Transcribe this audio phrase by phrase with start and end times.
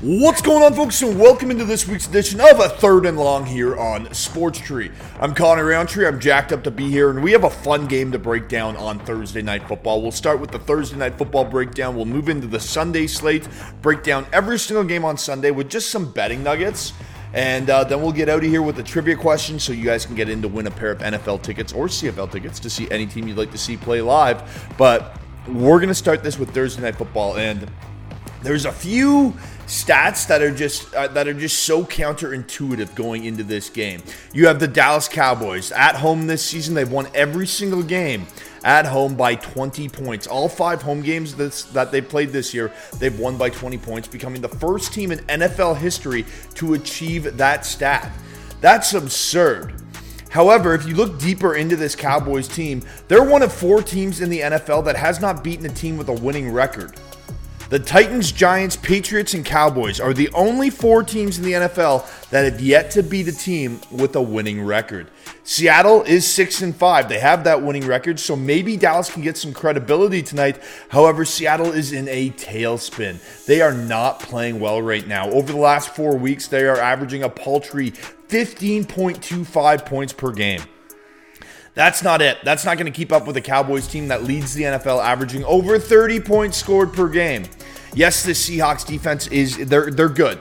[0.00, 3.46] What's going on, folks, and welcome into this week's edition of a third and long
[3.46, 4.90] here on Sports Tree.
[5.20, 6.04] I'm Connor Roundtree.
[6.04, 8.76] I'm jacked up to be here, and we have a fun game to break down
[8.76, 10.02] on Thursday Night Football.
[10.02, 11.94] We'll start with the Thursday Night Football breakdown.
[11.94, 13.48] We'll move into the Sunday slate,
[13.82, 16.92] break down every single game on Sunday with just some betting nuggets.
[17.32, 20.04] And uh, then we'll get out of here with a trivia question so you guys
[20.04, 22.90] can get in to win a pair of NFL tickets or CFL tickets to see
[22.90, 24.68] any team you'd like to see play live.
[24.76, 25.18] But
[25.48, 27.70] we're going to start this with Thursday Night Football, and
[28.44, 29.34] there's a few
[29.66, 34.02] stats that are just uh, that are just so counterintuitive going into this game.
[34.32, 38.26] You have the Dallas Cowboys at home this season; they've won every single game
[38.62, 40.26] at home by 20 points.
[40.26, 44.08] All five home games this, that they played this year, they've won by 20 points,
[44.08, 48.10] becoming the first team in NFL history to achieve that stat.
[48.60, 49.82] That's absurd.
[50.30, 54.30] However, if you look deeper into this Cowboys team, they're one of four teams in
[54.30, 56.98] the NFL that has not beaten a team with a winning record.
[57.70, 62.44] The Titans, Giants, Patriots, and Cowboys are the only four teams in the NFL that
[62.44, 65.10] have yet to beat a team with a winning record.
[65.44, 67.08] Seattle is 6 and 5.
[67.08, 70.62] They have that winning record, so maybe Dallas can get some credibility tonight.
[70.90, 73.18] However, Seattle is in a tailspin.
[73.46, 75.30] They are not playing well right now.
[75.30, 77.92] Over the last 4 weeks, they are averaging a paltry
[78.28, 80.60] 15.25 points per game.
[81.74, 82.38] That's not it.
[82.44, 85.44] That's not going to keep up with a Cowboys team that leads the NFL averaging
[85.44, 87.44] over 30 points scored per game.
[87.94, 90.38] Yes, the Seahawks defense is they're they're good.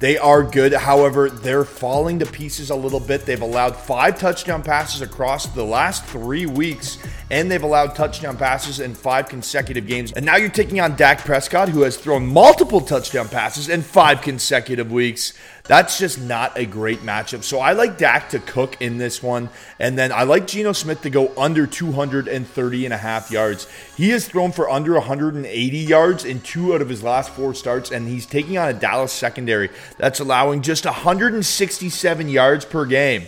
[0.00, 0.74] They are good.
[0.74, 3.24] However, they're falling to pieces a little bit.
[3.24, 6.98] They've allowed five touchdown passes across the last three weeks,
[7.30, 10.12] and they've allowed touchdown passes in five consecutive games.
[10.12, 14.20] And now you're taking on Dak Prescott, who has thrown multiple touchdown passes in five
[14.20, 15.32] consecutive weeks.
[15.66, 17.42] That's just not a great matchup.
[17.42, 19.48] So I like Dak to cook in this one.
[19.78, 23.66] And then I like Geno Smith to go under 230 and a half yards.
[23.96, 27.90] He has thrown for under 180 yards in two out of his last four starts,
[27.90, 33.26] and he's taking on a Dallas secondary that's allowing just 167 yards per game.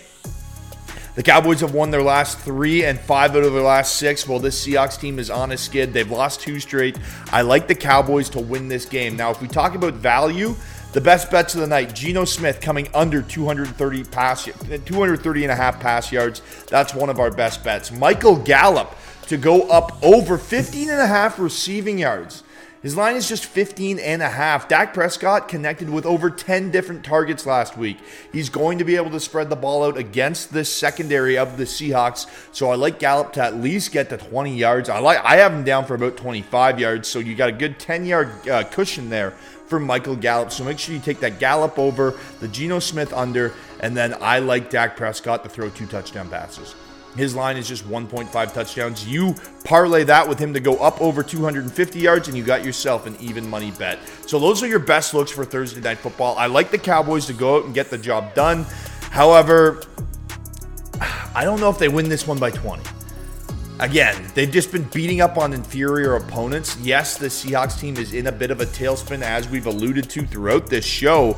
[1.15, 4.29] The Cowboys have won their last three and five out of their last six.
[4.29, 5.95] Well, this Seahawks team is on a skid.
[5.95, 6.99] They've lost two straight.
[7.33, 9.17] I like the Cowboys to win this game.
[9.17, 10.55] Now, if we talk about value,
[10.93, 15.57] the best bets of the night, Geno Smith coming under 230 pass 230 and a
[15.57, 16.43] half pass yards.
[16.69, 17.93] That's one of our best bets.
[17.93, 18.95] Michael Gallup
[19.29, 22.43] to go up over 15 and a half receiving yards.
[22.83, 24.69] His line is just 15 and a half.
[24.69, 27.99] Dak Prescott connected with over 10 different targets last week.
[28.33, 31.65] He's going to be able to spread the ball out against this secondary of the
[31.65, 32.27] Seahawks.
[32.53, 34.89] So I like Gallup to at least get to 20 yards.
[34.89, 37.79] I like I have him down for about 25 yards, so you got a good
[37.79, 39.33] 10 yard uh, cushion there
[39.67, 40.53] for Michael Gallup.
[40.53, 44.39] So make sure you take that Gallup over, the Geno Smith under, and then I
[44.39, 46.75] like Dak Prescott to throw two touchdown passes.
[47.17, 49.07] His line is just 1.5 touchdowns.
[49.07, 49.35] You
[49.65, 53.17] parlay that with him to go up over 250 yards, and you got yourself an
[53.21, 53.99] even money bet.
[54.27, 56.37] So those are your best looks for Thursday night football.
[56.37, 58.67] I like the Cowboys to go out and get the job done.
[59.11, 59.83] However,
[61.35, 62.83] I don't know if they win this one by 20.
[63.79, 66.79] Again, they've just been beating up on inferior opponents.
[66.79, 70.27] Yes, the Seahawks team is in a bit of a tailspin, as we've alluded to
[70.27, 71.37] throughout this show,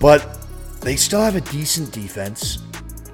[0.00, 0.38] but
[0.80, 2.58] they still have a decent defense.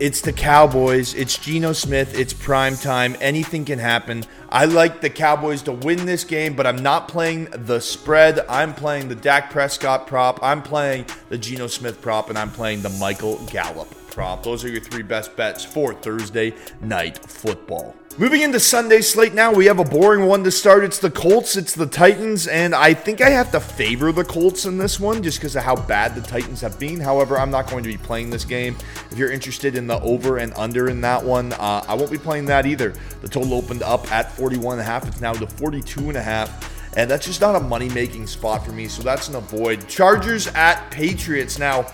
[0.01, 1.15] It's the Cowboys.
[1.15, 2.19] It's Geno Smith.
[2.19, 3.17] It's prime time.
[3.21, 4.25] Anything can happen.
[4.49, 8.41] I like the Cowboys to win this game, but I'm not playing the spread.
[8.49, 10.41] I'm playing the Dak Prescott prop.
[10.43, 14.45] I'm playing the Geno Smith prop, and I'm playing the Michael Gallup prop.
[14.45, 17.97] Those are your three best bets for Thursday night football.
[18.17, 20.85] Moving into Sunday slate now, we have a boring one to start.
[20.85, 24.67] It's the Colts, it's the Titans, and I think I have to favor the Colts
[24.67, 27.01] in this one just because of how bad the Titans have been.
[27.01, 28.77] However, I'm not going to be playing this game.
[29.11, 32.19] If you're interested in the over and under in that one, uh, I won't be
[32.19, 32.95] playing that either.
[33.21, 35.09] The total opened up at 41.5.
[35.09, 38.87] It's now to 42.5 and that's just not a money making spot for me.
[38.87, 39.89] So that's an avoid.
[39.89, 41.59] Chargers at Patriots.
[41.59, 41.87] Now,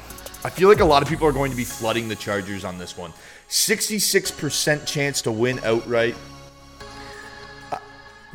[0.43, 2.79] I feel like a lot of people are going to be flooding the Chargers on
[2.79, 3.13] this one.
[3.51, 6.15] 66% chance to win outright.
[7.71, 7.77] Uh,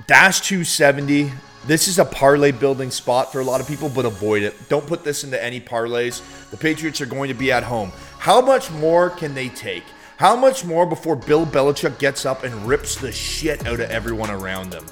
[0.06, 1.32] dash 270.
[1.66, 4.54] This is a parlay building spot for a lot of people, but avoid it.
[4.70, 6.22] Don't put this into any parlays.
[6.52, 7.92] The Patriots are going to be at home.
[8.20, 9.84] How much more can they take?
[10.18, 14.30] How much more before Bill Belichick gets up and rips the shit out of everyone
[14.30, 14.86] around them?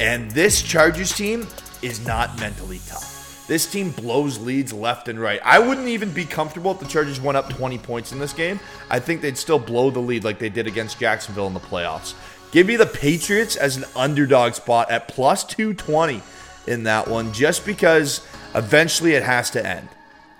[0.00, 1.46] And this Chargers team
[1.80, 3.15] is not mentally tough.
[3.46, 5.40] This team blows leads left and right.
[5.44, 8.58] I wouldn't even be comfortable if the Chargers went up 20 points in this game.
[8.90, 12.14] I think they'd still blow the lead like they did against Jacksonville in the playoffs.
[12.50, 16.22] Give me the Patriots as an underdog spot at plus 220
[16.66, 19.88] in that one, just because eventually it has to end.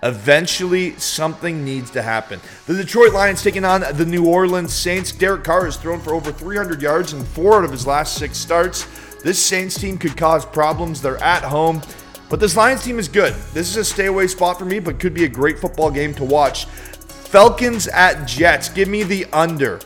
[0.03, 2.39] Eventually, something needs to happen.
[2.67, 5.11] The Detroit Lions taking on the New Orleans Saints.
[5.11, 8.37] Derek Carr has thrown for over 300 yards in four out of his last six
[8.37, 8.85] starts.
[9.23, 11.01] This Saints team could cause problems.
[11.01, 11.81] They're at home.
[12.29, 13.33] But this Lions team is good.
[13.53, 16.13] This is a stay away spot for me, but could be a great football game
[16.15, 16.65] to watch.
[16.65, 18.69] Falcons at Jets.
[18.69, 19.79] Give me the under.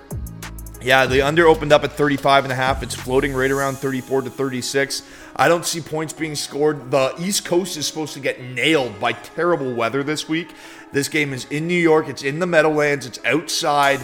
[0.82, 2.82] Yeah, the under opened up at 35 and a half.
[2.82, 5.04] It's floating right around 34 to 36.
[5.36, 6.90] I don't see points being scored.
[6.90, 10.54] The East Coast is supposed to get nailed by terrible weather this week.
[10.92, 12.10] This game is in New York.
[12.10, 13.06] It's in the Meadowlands.
[13.06, 14.02] It's outside.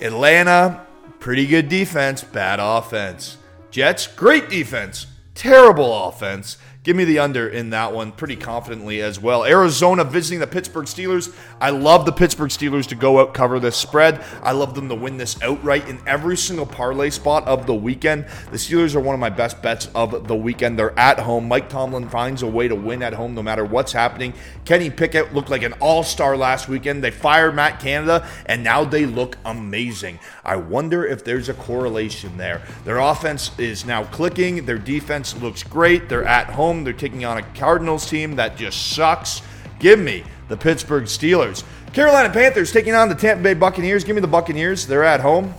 [0.00, 0.84] Atlanta,
[1.20, 3.36] pretty good defense, bad offense.
[3.70, 6.56] Jets, great defense, terrible offense.
[6.82, 9.44] Give me the under in that one pretty confidently as well.
[9.44, 11.30] Arizona visiting the Pittsburgh Steelers.
[11.60, 14.24] I love the Pittsburgh Steelers to go out cover this spread.
[14.42, 18.24] I love them to win this outright in every single parlay spot of the weekend.
[18.50, 20.78] The Steelers are one of my best bets of the weekend.
[20.78, 21.48] They're at home.
[21.48, 24.32] Mike Tomlin finds a way to win at home no matter what's happening.
[24.64, 27.04] Kenny Pickett looked like an all-star last weekend.
[27.04, 30.18] They fired Matt Canada and now they look amazing.
[30.46, 32.62] I wonder if there's a correlation there.
[32.86, 34.64] Their offense is now clicking.
[34.64, 36.08] Their defense looks great.
[36.08, 36.84] They're at home home.
[36.84, 39.42] They're taking on a Cardinals team that just sucks.
[39.78, 41.64] Give me the Pittsburgh Steelers.
[41.92, 44.04] Carolina Panthers taking on the Tampa Bay Buccaneers.
[44.04, 44.86] Give me the Buccaneers.
[44.86, 45.54] They're at home.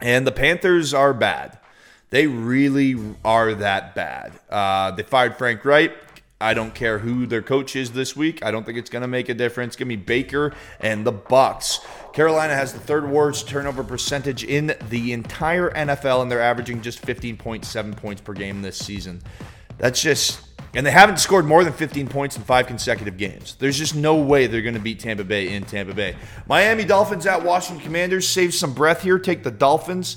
[0.00, 1.58] And the Panthers are bad.
[2.10, 4.32] They really are that bad.
[4.50, 5.92] Uh, they fired Frank Reich.
[6.38, 8.44] I don't care who their coach is this week.
[8.44, 9.76] I don't think it's going to make a difference.
[9.76, 11.78] Give me Baker and the Bucks.
[12.12, 17.00] Carolina has the third worst turnover percentage in the entire NFL, and they're averaging just
[17.00, 19.22] 15.7 points per game this season.
[19.78, 20.40] That's just,
[20.74, 23.56] and they haven't scored more than 15 points in five consecutive games.
[23.58, 26.16] There's just no way they're going to beat Tampa Bay in Tampa Bay.
[26.46, 28.28] Miami Dolphins at Washington Commanders.
[28.28, 29.18] Save some breath here.
[29.18, 30.16] Take the Dolphins.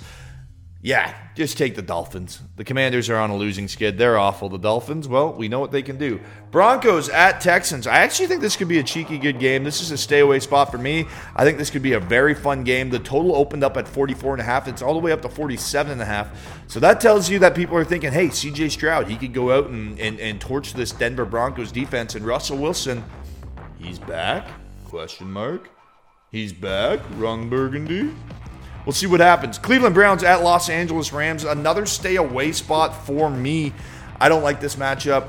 [0.85, 2.43] Yeah, just take the Dolphins.
[2.57, 3.97] The Commanders are on a losing skid.
[3.97, 4.49] They're awful.
[4.49, 6.19] The Dolphins, well, we know what they can do.
[6.51, 7.87] Broncos at Texans.
[7.87, 9.63] I actually think this could be a cheeky good game.
[9.63, 11.07] This is a stay away spot for me.
[11.35, 12.91] I think this could be a very fun game.
[12.91, 14.67] The total opened up at 44 and a half.
[14.67, 16.63] It's all the way up to 47 and a half.
[16.67, 19.71] So that tells you that people are thinking, hey, CJ Stroud, he could go out
[19.71, 22.13] and, and, and torch this Denver Broncos defense.
[22.13, 23.03] And Russell Wilson,
[23.79, 24.47] he's back?
[24.85, 25.67] Question mark.
[26.29, 26.99] He's back.
[27.17, 28.13] Ron Burgundy.
[28.85, 29.57] We'll see what happens.
[29.57, 31.43] Cleveland Browns at Los Angeles Rams.
[31.43, 33.73] Another stay away spot for me.
[34.19, 35.27] I don't like this matchup.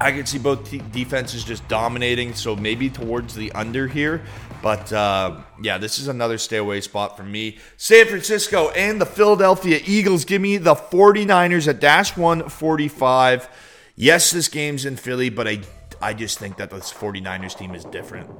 [0.00, 4.22] I can see both defenses just dominating, so maybe towards the under here.
[4.62, 7.58] But uh, yeah, this is another stay away spot for me.
[7.76, 13.48] San Francisco and the Philadelphia Eagles give me the 49ers at dash 145.
[13.94, 15.60] Yes, this game's in Philly, but I,
[16.00, 18.30] I just think that this 49ers team is different.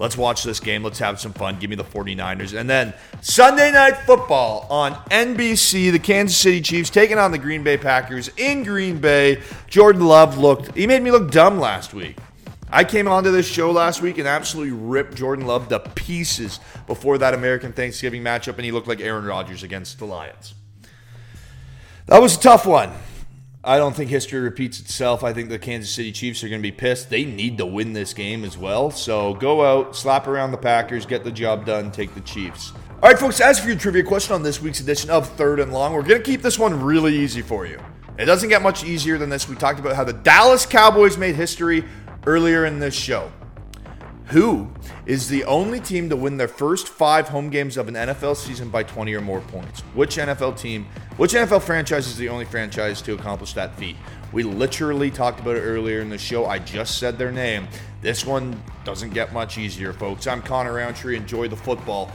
[0.00, 0.82] Let's watch this game.
[0.82, 1.58] Let's have some fun.
[1.58, 2.58] Give me the 49ers.
[2.58, 7.62] And then Sunday Night Football on NBC, the Kansas City Chiefs taking on the Green
[7.62, 9.42] Bay Packers in Green Bay.
[9.66, 12.16] Jordan Love looked, he made me look dumb last week.
[12.70, 17.18] I came onto this show last week and absolutely ripped Jordan Love to pieces before
[17.18, 20.54] that American Thanksgiving matchup, and he looked like Aaron Rodgers against the Lions.
[22.06, 22.90] That was a tough one.
[23.62, 25.22] I don't think history repeats itself.
[25.22, 27.10] I think the Kansas City Chiefs are going to be pissed.
[27.10, 28.90] They need to win this game as well.
[28.90, 32.72] So go out, slap around the Packers, get the job done, take the Chiefs.
[33.02, 35.74] All right, folks, as for your trivia question on this week's edition of Third and
[35.74, 37.78] Long, we're going to keep this one really easy for you.
[38.18, 39.46] It doesn't get much easier than this.
[39.46, 41.84] We talked about how the Dallas Cowboys made history
[42.26, 43.30] earlier in this show.
[44.30, 44.68] Who
[45.06, 48.68] is the only team to win their first five home games of an NFL season
[48.68, 49.80] by 20 or more points?
[49.92, 50.86] Which NFL team,
[51.16, 53.96] which NFL franchise is the only franchise to accomplish that feat?
[54.32, 56.46] We literally talked about it earlier in the show.
[56.46, 57.66] I just said their name.
[58.02, 60.28] This one doesn't get much easier, folks.
[60.28, 61.16] I'm Connor Roundtree.
[61.16, 62.12] Enjoy the football.